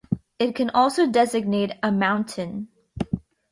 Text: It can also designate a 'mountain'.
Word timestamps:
It 0.39 0.55
can 0.55 0.71
also 0.71 1.05
designate 1.05 1.73
a 1.83 1.91
'mountain'. 1.91 2.69